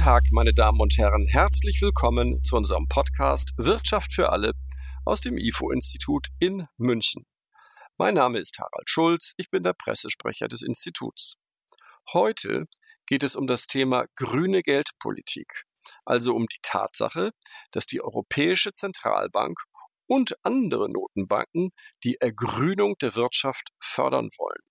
[0.00, 1.26] Tag, meine Damen und Herren.
[1.26, 4.54] Herzlich willkommen zu unserem Podcast Wirtschaft für alle
[5.04, 7.26] aus dem IFO-Institut in München.
[7.98, 11.36] Mein Name ist Harald Schulz, ich bin der Pressesprecher des Instituts.
[12.14, 12.64] Heute
[13.04, 15.64] geht es um das Thema grüne Geldpolitik,
[16.06, 17.32] also um die Tatsache,
[17.70, 19.60] dass die Europäische Zentralbank
[20.06, 21.72] und andere Notenbanken
[22.04, 24.62] die Ergrünung der Wirtschaft fördern wollen.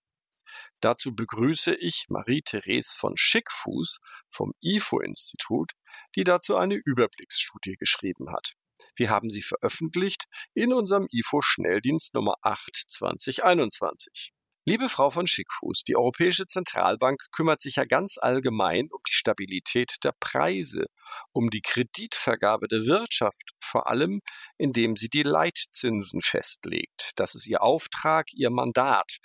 [0.81, 3.99] Dazu begrüße ich Marie-Therese von Schickfuß
[4.30, 5.73] vom IFO-Institut,
[6.16, 8.54] die dazu eine Überblicksstudie geschrieben hat.
[8.95, 14.31] Wir haben sie veröffentlicht in unserem IFO-Schnelldienst Nummer 8 2021.
[14.66, 19.95] Liebe Frau von Schickfuß, die Europäische Zentralbank kümmert sich ja ganz allgemein um die Stabilität
[20.04, 20.85] der Preise,
[21.31, 24.21] um die Kreditvergabe der Wirtschaft, vor allem
[24.57, 27.13] indem sie die Leitzinsen festlegt.
[27.16, 29.18] Das ist ihr Auftrag, ihr Mandat.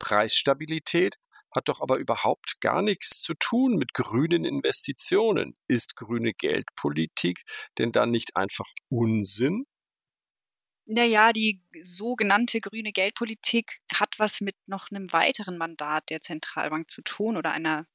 [0.00, 1.18] Preisstabilität
[1.54, 5.56] hat doch aber überhaupt gar nichts zu tun mit grünen Investitionen.
[5.68, 7.42] Ist grüne Geldpolitik
[7.78, 9.66] denn dann nicht einfach Unsinn?
[10.86, 17.02] Naja, die sogenannte grüne Geldpolitik hat was mit noch einem weiteren Mandat der Zentralbank zu
[17.02, 17.86] tun oder einer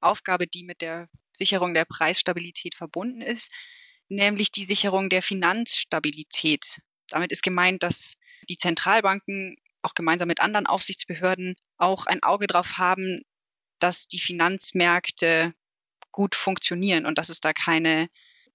[0.00, 3.50] Aufgabe, die mit der Sicherung der Preisstabilität verbunden ist,
[4.08, 6.80] nämlich die Sicherung der Finanzstabilität.
[7.08, 8.18] Damit ist gemeint, dass
[8.48, 13.22] die Zentralbanken auch gemeinsam mit anderen Aufsichtsbehörden auch ein Auge darauf haben,
[13.78, 15.54] dass die Finanzmärkte
[16.10, 18.08] gut funktionieren und dass es da keine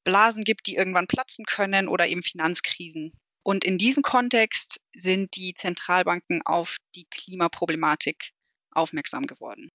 [0.03, 3.13] Blasen gibt, die irgendwann platzen können oder eben Finanzkrisen.
[3.43, 8.31] Und in diesem Kontext sind die Zentralbanken auf die Klimaproblematik
[8.71, 9.69] aufmerksam geworden.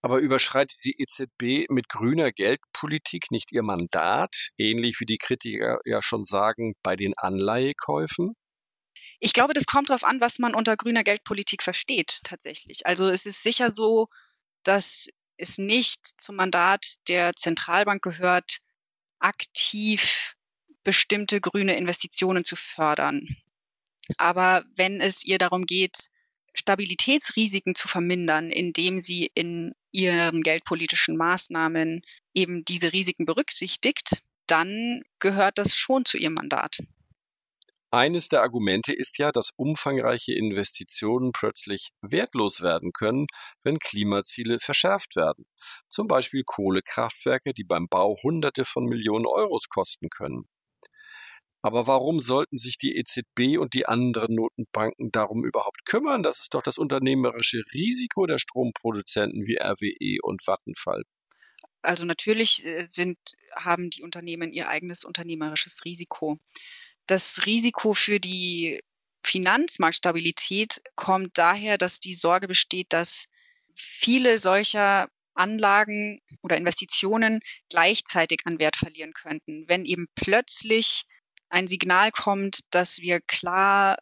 [0.00, 6.00] Aber überschreitet die EZB mit grüner Geldpolitik nicht ihr Mandat, ähnlich wie die Kritiker ja
[6.02, 8.34] schon sagen, bei den Anleihekäufen?
[9.20, 12.86] Ich glaube, das kommt darauf an, was man unter grüner Geldpolitik versteht tatsächlich.
[12.86, 14.08] Also es ist sicher so,
[14.62, 18.58] dass es nicht zum Mandat der Zentralbank gehört,
[19.18, 20.34] aktiv
[20.84, 23.28] bestimmte grüne Investitionen zu fördern.
[24.16, 26.08] Aber wenn es ihr darum geht,
[26.54, 32.02] Stabilitätsrisiken zu vermindern, indem sie in ihren geldpolitischen Maßnahmen
[32.34, 36.78] eben diese Risiken berücksichtigt, dann gehört das schon zu ihrem Mandat.
[37.90, 43.26] Eines der Argumente ist ja, dass umfangreiche Investitionen plötzlich wertlos werden können,
[43.62, 45.46] wenn Klimaziele verschärft werden.
[45.88, 50.48] Zum Beispiel Kohlekraftwerke, die beim Bau Hunderte von Millionen Euros kosten können.
[51.62, 56.22] Aber warum sollten sich die EZB und die anderen Notenbanken darum überhaupt kümmern?
[56.22, 61.02] Das ist doch das unternehmerische Risiko der Stromproduzenten wie RWE und Vattenfall.
[61.82, 63.18] Also natürlich äh, sind,
[63.56, 66.38] haben die Unternehmen ihr eigenes unternehmerisches Risiko
[67.08, 68.80] das Risiko für die
[69.24, 73.28] Finanzmarktstabilität kommt daher, dass die Sorge besteht, dass
[73.74, 81.04] viele solcher Anlagen oder Investitionen gleichzeitig an Wert verlieren könnten, wenn eben plötzlich
[81.48, 83.98] ein Signal kommt, dass wir klar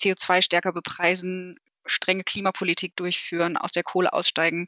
[0.00, 4.66] CO2 stärker bepreisen, strenge Klimapolitik durchführen, aus der Kohle aussteigen.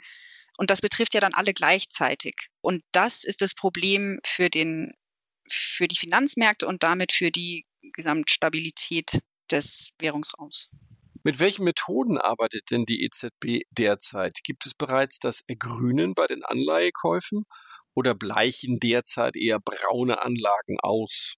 [0.56, 2.34] Und das betrifft ja dann alle gleichzeitig.
[2.60, 4.93] Und das ist das Problem für den,
[5.49, 10.71] für die Finanzmärkte und damit für die Gesamtstabilität des Währungsraums.
[11.25, 14.38] Mit welchen Methoden arbeitet denn die EZB derzeit?
[14.44, 17.44] Gibt es bereits das Ergrünen bei den Anleihekäufen
[17.94, 21.34] oder bleichen derzeit eher braune Anlagen aus?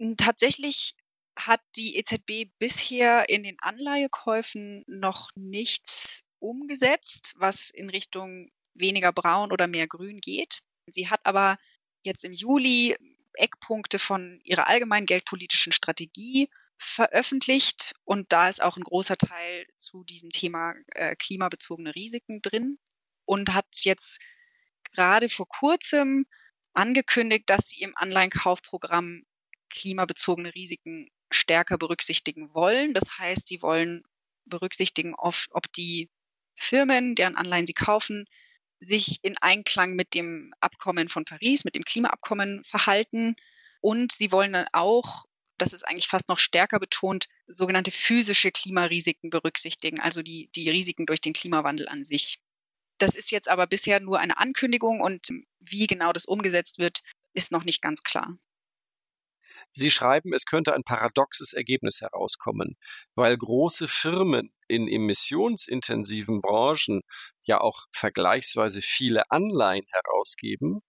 [0.00, 0.94] Hm, tatsächlich
[1.38, 9.52] hat die EZB bisher in den Anleihekäufen noch nichts umgesetzt, was in Richtung weniger braun
[9.52, 10.62] oder mehr grün geht.
[10.90, 11.58] Sie hat aber
[12.04, 12.96] jetzt im Juli
[13.36, 16.48] Eckpunkte von ihrer allgemeinen geldpolitischen Strategie
[16.78, 22.78] veröffentlicht und da ist auch ein großer Teil zu diesem Thema äh, klimabezogene Risiken drin
[23.24, 24.20] und hat jetzt
[24.92, 26.26] gerade vor kurzem
[26.74, 29.24] angekündigt, dass sie im Anleihenkaufprogramm
[29.70, 32.94] klimabezogene Risiken stärker berücksichtigen wollen.
[32.94, 34.02] Das heißt, sie wollen
[34.44, 36.10] berücksichtigen, ob, ob die
[36.54, 38.26] Firmen, deren Anleihen sie kaufen,
[38.80, 43.36] sich in Einklang mit dem Abkommen von Paris, mit dem Klimaabkommen verhalten.
[43.80, 45.24] Und sie wollen dann auch,
[45.58, 51.06] das ist eigentlich fast noch stärker betont, sogenannte physische Klimarisiken berücksichtigen, also die, die Risiken
[51.06, 52.38] durch den Klimawandel an sich.
[52.98, 55.28] Das ist jetzt aber bisher nur eine Ankündigung und
[55.60, 57.02] wie genau das umgesetzt wird,
[57.34, 58.38] ist noch nicht ganz klar.
[59.70, 62.76] Sie schreiben, es könnte ein paradoxes Ergebnis herauskommen,
[63.14, 67.00] weil große Firmen in emissionsintensiven Branchen
[67.44, 70.80] ja auch vergleichsweise viele Anleihen herausgeben,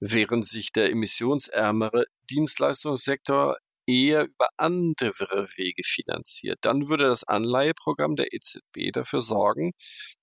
[0.00, 3.56] während sich der emissionsärmere Dienstleistungssektor
[3.86, 6.58] eher über andere Wege finanziert.
[6.62, 9.72] Dann würde das Anleiheprogramm der EZB dafür sorgen,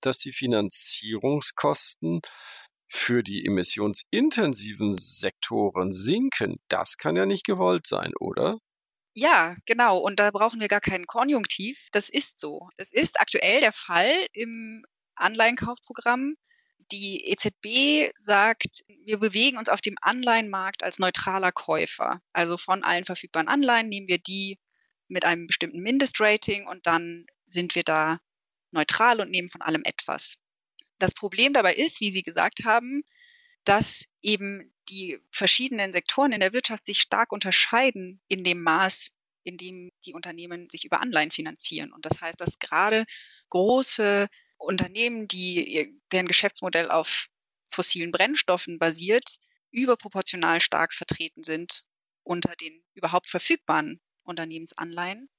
[0.01, 2.21] dass die Finanzierungskosten
[2.87, 8.57] für die emissionsintensiven Sektoren sinken, das kann ja nicht gewollt sein, oder?
[9.15, 9.99] Ja, genau.
[9.99, 11.87] Und da brauchen wir gar keinen Konjunktiv.
[11.91, 12.69] Das ist so.
[12.77, 16.35] Das ist aktuell der Fall im Anleihenkaufprogramm.
[16.91, 22.21] Die EZB sagt, wir bewegen uns auf dem Anleihenmarkt als neutraler Käufer.
[22.33, 24.59] Also von allen verfügbaren Anleihen nehmen wir die
[25.07, 28.19] mit einem bestimmten Mindestrating und dann sind wir da
[28.71, 30.39] neutral und nehmen von allem etwas.
[30.97, 33.03] Das Problem dabei ist, wie Sie gesagt haben,
[33.63, 39.13] dass eben die verschiedenen Sektoren in der Wirtschaft sich stark unterscheiden in dem Maß,
[39.43, 41.91] in dem die Unternehmen sich über Anleihen finanzieren.
[41.91, 43.05] Und das heißt, dass gerade
[43.49, 44.27] große
[44.57, 47.27] Unternehmen, die deren Geschäftsmodell auf
[47.67, 49.39] fossilen Brennstoffen basiert,
[49.71, 51.83] überproportional stark vertreten sind
[52.23, 55.29] unter den überhaupt verfügbaren Unternehmensanleihen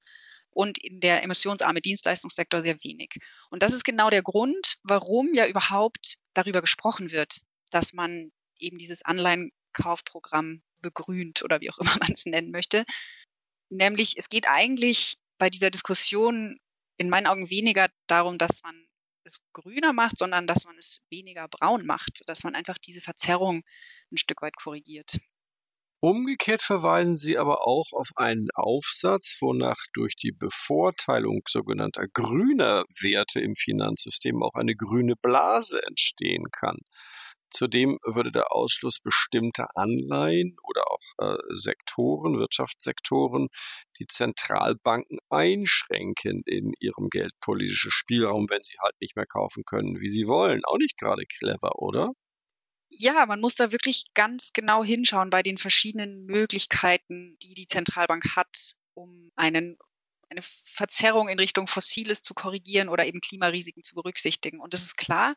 [0.51, 3.15] und in der emissionsarme Dienstleistungssektor sehr wenig.
[3.49, 7.41] Und das ist genau der Grund, warum ja überhaupt darüber gesprochen wird,
[7.71, 12.83] dass man eben dieses Anleihenkaufprogramm begrünt oder wie auch immer man es nennen möchte.
[13.69, 16.59] Nämlich, es geht eigentlich bei dieser Diskussion
[16.97, 18.87] in meinen Augen weniger darum, dass man
[19.25, 23.63] es grüner macht, sondern dass man es weniger braun macht, dass man einfach diese Verzerrung
[24.11, 25.19] ein Stück weit korrigiert.
[25.99, 33.39] Umgekehrt verweisen sie aber auch auf einen Aufsatz, wonach durch die Bevorteilung sogenannter grüner Werte
[33.39, 36.77] im Finanzsystem auch eine grüne Blase entstehen kann.
[37.55, 43.47] Zudem würde der Ausschluss bestimmter Anleihen oder auch äh, Sektoren, Wirtschaftssektoren,
[43.97, 50.09] die Zentralbanken einschränken in ihrem geldpolitischen Spielraum, wenn sie halt nicht mehr kaufen können, wie
[50.09, 50.65] sie wollen.
[50.65, 52.11] Auch nicht gerade clever, oder?
[52.89, 58.35] Ja, man muss da wirklich ganz genau hinschauen bei den verschiedenen Möglichkeiten, die die Zentralbank
[58.35, 59.77] hat, um einen
[60.27, 64.59] eine Verzerrung in Richtung Fossiles zu korrigieren oder eben Klimarisiken zu berücksichtigen.
[64.59, 65.35] Und es ist klar,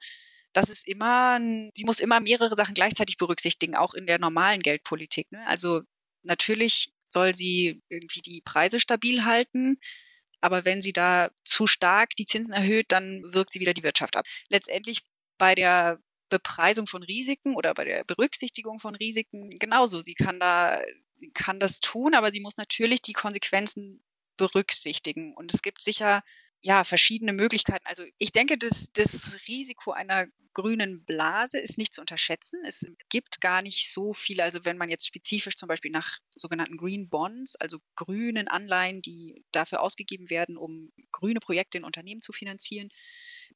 [0.53, 1.39] das ist immer,
[1.75, 5.31] sie muss immer mehrere Sachen gleichzeitig berücksichtigen, auch in der normalen Geldpolitik.
[5.31, 5.47] Ne?
[5.47, 5.83] Also
[6.23, 9.79] natürlich soll sie irgendwie die Preise stabil halten,
[10.41, 14.17] aber wenn sie da zu stark die Zinsen erhöht, dann wirkt sie wieder die Wirtschaft
[14.17, 14.27] ab.
[14.49, 15.03] Letztendlich
[15.37, 20.01] bei der Bepreisung von Risiken oder bei der Berücksichtigung von Risiken genauso.
[20.01, 20.83] Sie kann da,
[21.35, 24.03] kann das tun, aber sie muss natürlich die Konsequenzen
[24.37, 25.35] berücksichtigen.
[25.35, 26.23] Und es gibt sicher
[26.61, 27.87] ja, verschiedene Möglichkeiten.
[27.87, 32.61] Also ich denke, das, das Risiko einer grünen Blase ist nicht zu unterschätzen.
[32.67, 36.77] Es gibt gar nicht so viele, also wenn man jetzt spezifisch zum Beispiel nach sogenannten
[36.77, 42.33] Green Bonds, also grünen Anleihen, die dafür ausgegeben werden, um grüne Projekte in Unternehmen zu
[42.33, 42.89] finanzieren,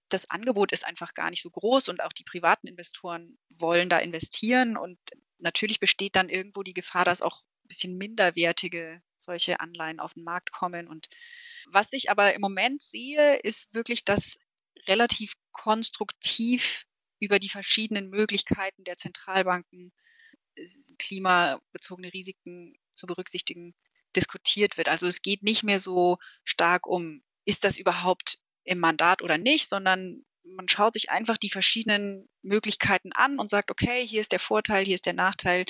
[0.09, 3.99] das Angebot ist einfach gar nicht so groß und auch die privaten Investoren wollen da
[3.99, 4.99] investieren und
[5.39, 10.25] natürlich besteht dann irgendwo die Gefahr, dass auch ein bisschen minderwertige solche Anleihen auf den
[10.25, 11.09] Markt kommen und
[11.67, 14.39] was ich aber im Moment sehe, ist wirklich, dass
[14.87, 16.85] relativ konstruktiv
[17.21, 19.93] über die verschiedenen Möglichkeiten der Zentralbanken
[20.57, 20.67] äh,
[20.99, 23.75] klimabezogene Risiken zu berücksichtigen
[24.17, 24.89] diskutiert wird.
[24.89, 29.71] Also es geht nicht mehr so stark um, ist das überhaupt im Mandat oder nicht,
[29.71, 34.41] sondern man schaut sich einfach die verschiedenen Möglichkeiten an und sagt, okay, hier ist der
[34.41, 35.65] Vorteil, hier ist der Nachteil,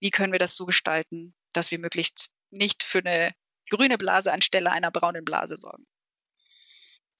[0.00, 3.32] wie können wir das so gestalten, dass wir möglichst nicht für eine
[3.70, 5.86] grüne Blase anstelle einer braunen Blase sorgen.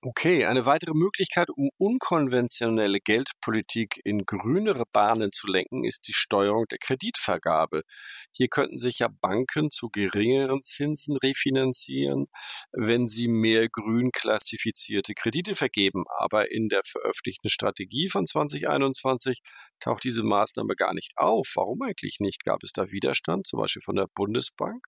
[0.04, 6.66] Okay, eine weitere Möglichkeit, um unkonventionelle Geldpolitik in grünere Bahnen zu lenken, ist die Steuerung
[6.70, 7.82] der Kreditvergabe.
[8.30, 12.26] Hier könnten sich ja Banken zu geringeren Zinsen refinanzieren,
[12.70, 16.04] wenn sie mehr grün klassifizierte Kredite vergeben.
[16.20, 19.40] Aber in der veröffentlichten Strategie von 2021
[19.80, 21.50] taucht diese Maßnahme gar nicht auf.
[21.56, 22.44] Warum eigentlich nicht?
[22.44, 24.86] Gab es da Widerstand, zum Beispiel von der Bundesbank?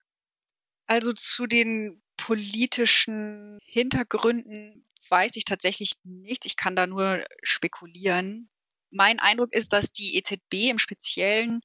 [0.90, 6.46] Also zu den politischen Hintergründen weiß ich tatsächlich nichts.
[6.46, 8.50] Ich kann da nur spekulieren.
[8.90, 11.60] Mein Eindruck ist, dass die EZB im Speziellen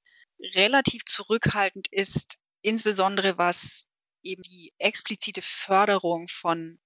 [0.54, 3.88] relativ zurückhaltend ist, insbesondere was
[4.22, 6.78] eben die explizite Förderung von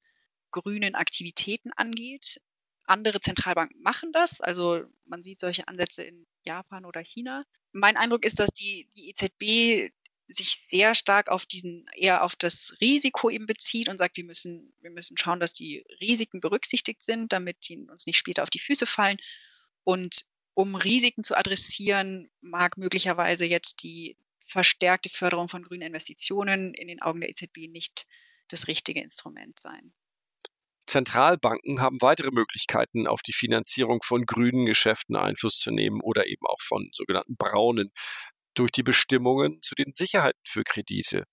[0.51, 2.39] grünen Aktivitäten angeht.
[2.85, 7.43] Andere Zentralbanken machen das, also man sieht solche Ansätze in Japan oder China.
[7.73, 9.93] Mein Eindruck ist, dass die, die EZB
[10.29, 14.73] sich sehr stark auf diesen, eher auf das Risiko eben bezieht und sagt, wir müssen,
[14.81, 18.59] wir müssen schauen, dass die Risiken berücksichtigt sind, damit die uns nicht später auf die
[18.59, 19.17] Füße fallen.
[19.83, 26.87] Und um Risiken zu adressieren, mag möglicherweise jetzt die verstärkte Förderung von grünen Investitionen in
[26.87, 28.07] den Augen der EZB nicht
[28.49, 29.93] das richtige Instrument sein.
[30.85, 36.45] Zentralbanken haben weitere Möglichkeiten, auf die Finanzierung von grünen Geschäften Einfluss zu nehmen oder eben
[36.47, 37.91] auch von sogenannten braunen
[38.59, 41.23] durch die Bestimmungen zu den Sicherheiten für Kredite.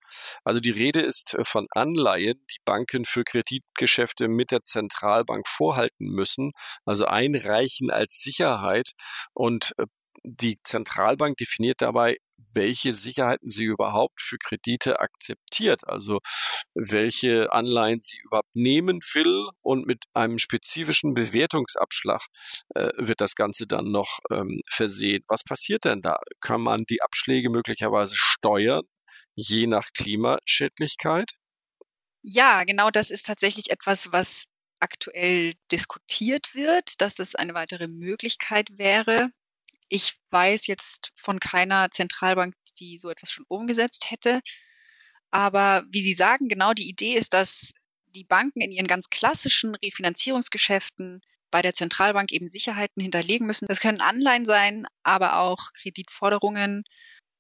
[0.44, 6.06] Also die Rede ist äh, von Anleihen, die Banken für Kreditgeschäfte mit der Zentralbank vorhalten
[6.06, 6.52] müssen,
[6.84, 8.92] also einreichen als Sicherheit
[9.34, 9.86] und äh,
[10.22, 12.16] die Zentralbank definiert dabei,
[12.52, 16.20] welche Sicherheiten sie überhaupt für Kredite akzeptiert, also
[16.76, 22.26] welche Anleihen sie überhaupt nehmen will und mit einem spezifischen Bewertungsabschlag
[22.74, 25.24] äh, wird das Ganze dann noch ähm, versehen.
[25.26, 26.18] Was passiert denn da?
[26.40, 28.84] Kann man die Abschläge möglicherweise steuern,
[29.34, 31.32] je nach Klimaschädlichkeit?
[32.22, 38.68] Ja, genau das ist tatsächlich etwas, was aktuell diskutiert wird, dass das eine weitere Möglichkeit
[38.76, 39.30] wäre.
[39.88, 44.40] Ich weiß jetzt von keiner Zentralbank, die so etwas schon umgesetzt hätte.
[45.36, 47.74] Aber wie Sie sagen, genau die Idee ist, dass
[48.14, 53.66] die Banken in ihren ganz klassischen Refinanzierungsgeschäften bei der Zentralbank eben Sicherheiten hinterlegen müssen.
[53.68, 56.84] Das können Anleihen sein, aber auch Kreditforderungen.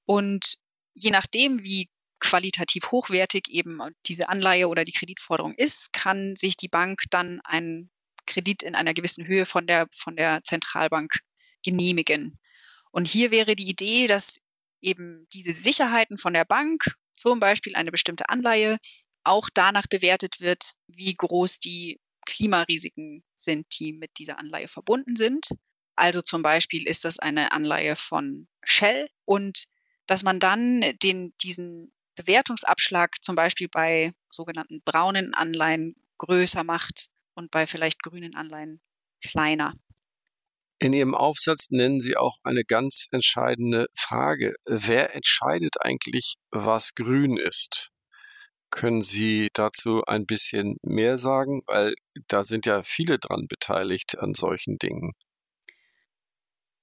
[0.04, 0.58] Und
[0.92, 1.88] je nachdem, wie
[2.20, 7.90] qualitativ hochwertig eben diese Anleihe oder die Kreditforderung ist, kann sich die Bank dann einen
[8.26, 11.20] Kredit in einer gewissen Höhe von der, von der Zentralbank
[11.64, 12.38] genehmigen.
[12.90, 14.42] Und hier wäre die Idee, dass
[14.82, 18.78] eben diese Sicherheiten von der Bank, zum Beispiel eine bestimmte Anleihe,
[19.24, 25.48] auch danach bewertet wird, wie groß die Klimarisiken sind, die mit dieser Anleihe verbunden sind.
[25.96, 29.64] Also zum Beispiel ist das eine Anleihe von Shell und
[30.06, 37.50] dass man dann den, diesen Bewertungsabschlag zum Beispiel bei sogenannten braunen Anleihen größer macht und
[37.50, 38.80] bei vielleicht grünen Anleihen
[39.22, 39.74] kleiner.
[40.78, 44.54] In Ihrem Aufsatz nennen Sie auch eine ganz entscheidende Frage.
[44.66, 47.90] Wer entscheidet eigentlich, was grün ist?
[48.70, 51.62] Können Sie dazu ein bisschen mehr sagen?
[51.66, 51.94] Weil
[52.28, 55.14] da sind ja viele dran beteiligt an solchen Dingen.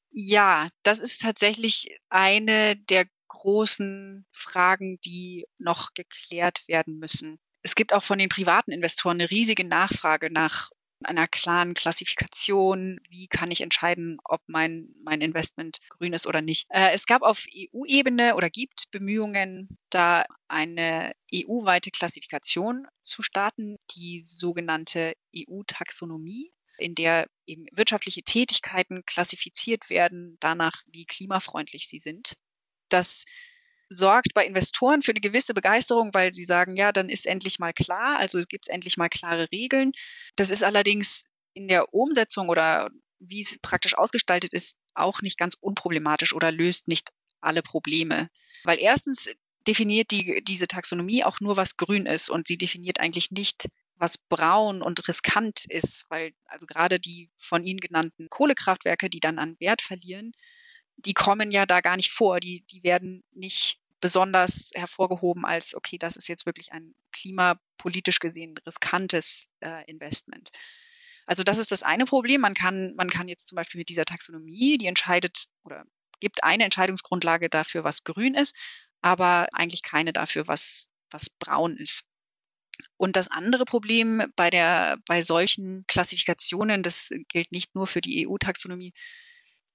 [0.10, 7.40] Ja, das ist tatsächlich eine der großen Fragen, die noch geklärt werden müssen.
[7.62, 10.72] Es gibt auch von den privaten Investoren eine riesige Nachfrage nach
[11.06, 13.00] einer klaren Klassifikation.
[13.10, 16.68] Wie kann ich entscheiden, ob mein, mein Investment grün ist oder nicht?
[16.70, 24.22] Äh, es gab auf EU-Ebene oder gibt Bemühungen, da eine EU-weite Klassifikation zu starten, die
[24.24, 32.38] sogenannte EU-Taxonomie in der eben wirtschaftliche Tätigkeiten klassifiziert werden, danach, wie klimafreundlich sie sind.
[32.90, 33.26] Das
[33.96, 37.74] sorgt bei Investoren für eine gewisse Begeisterung, weil sie sagen, ja, dann ist endlich mal
[37.74, 39.92] klar, also gibt es endlich mal klare Regeln.
[40.36, 45.56] Das ist allerdings in der Umsetzung oder wie es praktisch ausgestaltet ist, auch nicht ganz
[45.60, 47.10] unproblematisch oder löst nicht
[47.42, 48.30] alle Probleme.
[48.64, 49.30] Weil erstens
[49.68, 54.18] definiert die, diese Taxonomie auch nur, was grün ist und sie definiert eigentlich nicht, was
[54.18, 59.56] braun und riskant ist, weil also gerade die von Ihnen genannten Kohlekraftwerke, die dann an
[59.60, 60.34] Wert verlieren,
[60.98, 62.40] die kommen ja da gar nicht vor.
[62.40, 68.54] Die, die werden nicht besonders hervorgehoben als, okay, das ist jetzt wirklich ein klimapolitisch gesehen
[68.68, 70.50] riskantes äh, Investment.
[71.26, 72.42] Also das ist das eine Problem.
[72.42, 75.86] Man kann, man kann jetzt zum Beispiel mit dieser Taxonomie, die entscheidet oder
[76.20, 78.58] gibt eine Entscheidungsgrundlage dafür, was grün ist,
[79.00, 82.04] aber eigentlich keine dafür, was, was braun ist.
[82.98, 88.28] Und das andere Problem bei der, bei solchen Klassifikationen, das gilt nicht nur für die
[88.28, 88.94] EU-Taxonomie,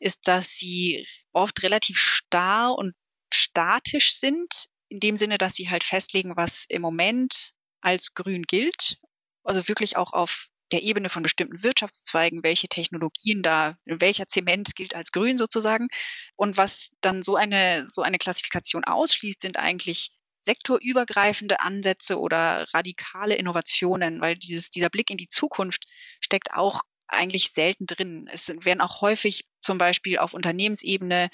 [0.00, 2.94] ist, dass sie oft relativ starr und
[3.34, 8.98] statisch sind, in dem Sinne, dass sie halt festlegen, was im Moment als grün gilt.
[9.44, 14.94] Also wirklich auch auf der Ebene von bestimmten Wirtschaftszweigen, welche Technologien da, welcher Zement gilt
[14.94, 15.88] als grün sozusagen.
[16.36, 20.10] Und was dann so eine, so eine Klassifikation ausschließt, sind eigentlich
[20.42, 25.84] sektorübergreifende Ansätze oder radikale Innovationen, weil dieses, dieser Blick in die Zukunft
[26.20, 28.28] steckt auch eigentlich selten drin.
[28.30, 31.30] Es werden auch häufig zum Beispiel auf Unternehmensebene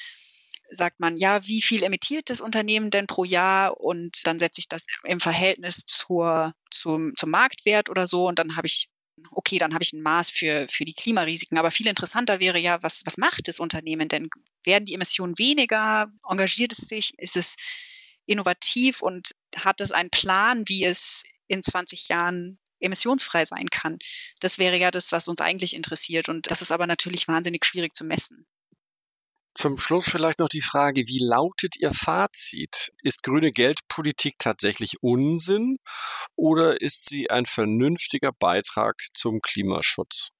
[0.70, 3.80] sagt man, ja, wie viel emittiert das Unternehmen denn pro Jahr?
[3.80, 8.26] Und dann setze ich das im Verhältnis zur, zum, zum Marktwert oder so.
[8.26, 8.88] Und dann habe ich,
[9.30, 11.58] okay, dann habe ich ein Maß für, für die Klimarisiken.
[11.58, 14.28] Aber viel interessanter wäre ja, was, was macht das Unternehmen denn?
[14.64, 16.10] Werden die Emissionen weniger?
[16.28, 17.12] Engagiert es sich?
[17.18, 17.56] Ist es
[18.26, 23.98] innovativ und hat es einen Plan, wie es in 20 Jahren emissionsfrei sein kann.
[24.40, 26.28] Das wäre ja das, was uns eigentlich interessiert.
[26.28, 28.46] Und das ist aber natürlich wahnsinnig schwierig zu messen.
[29.54, 32.92] Zum Schluss vielleicht noch die Frage, wie lautet Ihr Fazit?
[33.02, 35.78] Ist grüne Geldpolitik tatsächlich Unsinn
[36.34, 40.30] oder ist sie ein vernünftiger Beitrag zum Klimaschutz?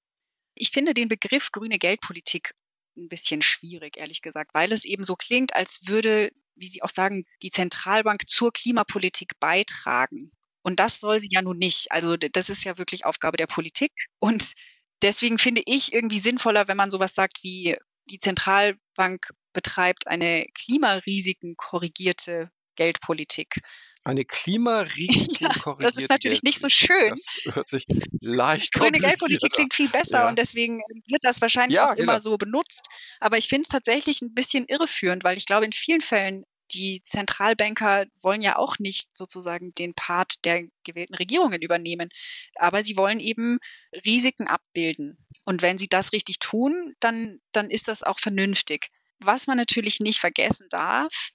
[0.56, 2.54] Ich finde den Begriff grüne Geldpolitik
[2.96, 6.90] ein bisschen schwierig, ehrlich gesagt, weil es eben so klingt, als würde, wie Sie auch
[6.90, 10.32] sagen, die Zentralbank zur Klimapolitik beitragen.
[10.62, 11.92] Und das soll sie ja nun nicht.
[11.92, 13.92] Also das ist ja wirklich Aufgabe der Politik.
[14.18, 14.54] Und
[15.02, 21.56] deswegen finde ich irgendwie sinnvoller, wenn man sowas sagt wie die Zentralbank betreibt eine Klimarisiken
[21.56, 23.60] korrigierte Geldpolitik.
[24.06, 27.08] Eine Klimarisiken ja, Das ist natürlich nicht so schön.
[27.08, 27.86] Das hört sich
[28.20, 30.28] leicht Grüne Geldpolitik klingt viel besser ja.
[30.28, 32.12] und deswegen wird das wahrscheinlich ja, auch genau.
[32.12, 32.88] immer so benutzt.
[33.20, 37.02] Aber ich finde es tatsächlich ein bisschen irreführend, weil ich glaube, in vielen Fällen die
[37.02, 42.08] Zentralbanker wollen ja auch nicht sozusagen den Part der gewählten Regierungen übernehmen,
[42.56, 43.58] aber sie wollen eben
[44.04, 45.18] Risiken abbilden.
[45.44, 48.88] Und wenn sie das richtig tun, dann, dann ist das auch vernünftig.
[49.18, 51.30] Was man natürlich nicht vergessen darf,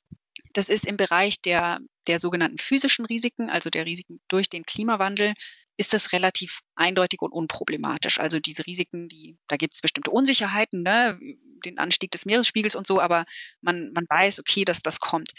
[0.54, 5.34] das ist im Bereich der, der sogenannten physischen Risiken, also der Risiken durch den Klimawandel,
[5.78, 8.20] ist das relativ eindeutig und unproblematisch.
[8.20, 11.20] Also diese Risiken, die, da gibt es bestimmte Unsicherheiten, ne,
[11.66, 13.24] den Anstieg des Meeresspiegels und so, aber
[13.62, 15.32] man, man weiß, okay, dass das kommt.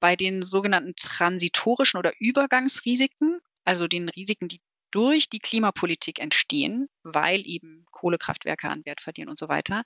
[0.00, 4.60] Bei den sogenannten transitorischen oder Übergangsrisiken, also den Risiken, die
[4.92, 9.82] durch die Klimapolitik entstehen, weil eben Kohlekraftwerke an Wert verlieren und so weiter,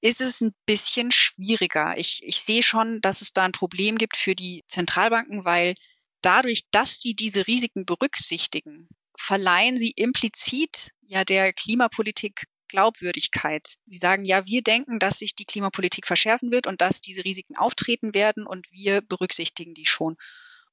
[0.00, 1.94] ist es ein bisschen schwieriger.
[1.96, 5.74] Ich, ich sehe schon, dass es da ein Problem gibt für die Zentralbanken, weil
[6.20, 13.76] dadurch, dass sie diese Risiken berücksichtigen, verleihen sie implizit ja der Klimapolitik Glaubwürdigkeit.
[13.86, 17.56] Sie sagen, ja, wir denken, dass sich die Klimapolitik verschärfen wird und dass diese Risiken
[17.56, 20.16] auftreten werden und wir berücksichtigen die schon.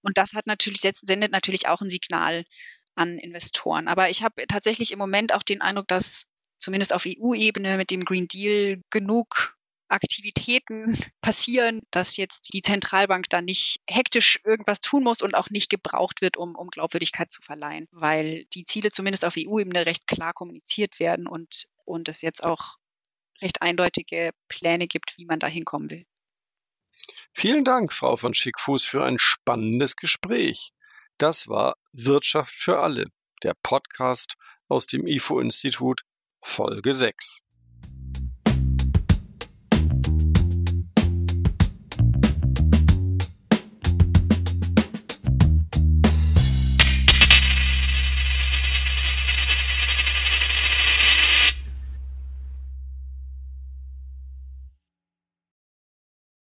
[0.01, 2.43] Und das hat natürlich, sendet natürlich auch ein Signal
[3.01, 3.87] an Investoren.
[3.87, 6.27] Aber ich habe tatsächlich im Moment auch den Eindruck, dass
[6.57, 9.57] zumindest auf EU-Ebene mit dem Green Deal genug
[9.89, 15.69] Aktivitäten passieren, dass jetzt die Zentralbank da nicht hektisch irgendwas tun muss und auch nicht
[15.69, 20.33] gebraucht wird, um, um Glaubwürdigkeit zu verleihen, weil die Ziele zumindest auf EU-Ebene recht klar
[20.33, 22.77] kommuniziert werden und, und es jetzt auch
[23.41, 26.05] recht eindeutige Pläne gibt, wie man da hinkommen will.
[27.33, 30.73] Vielen Dank, Frau von Schickfuß, für ein spannendes Gespräch.
[31.21, 33.05] Das war Wirtschaft für alle,
[33.43, 34.37] der Podcast
[34.67, 36.01] aus dem IFO-Institut
[36.43, 37.40] Folge 6.